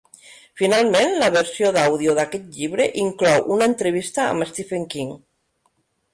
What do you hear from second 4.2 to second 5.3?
amb Stephen King.